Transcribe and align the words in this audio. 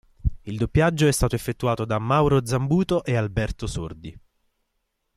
Il 0.45 0.57
doppiaggio 0.57 1.05
è 1.05 1.11
stato 1.11 1.35
effettuato 1.35 1.85
da 1.85 1.99
Mauro 1.99 2.43
Zambuto 2.43 3.03
e 3.03 3.15
Alberto 3.15 3.67
Sordi. 3.67 4.19